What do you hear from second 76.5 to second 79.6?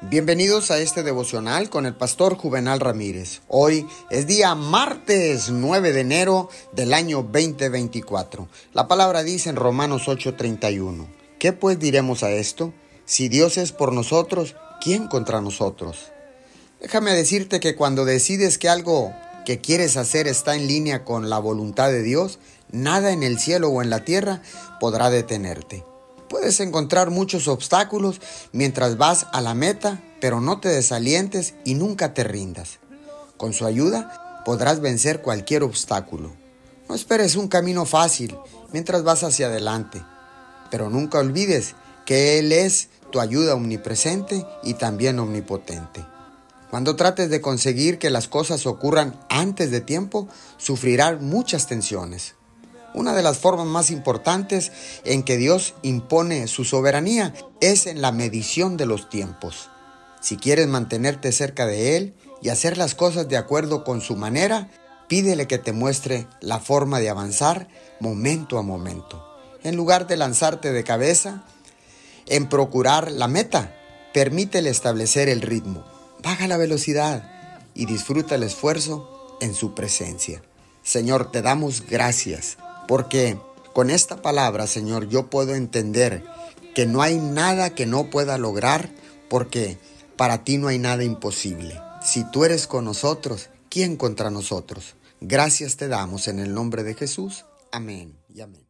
velocidad y disfruta el esfuerzo en